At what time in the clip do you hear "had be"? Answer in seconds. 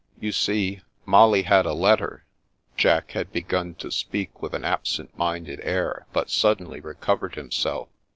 3.11-3.41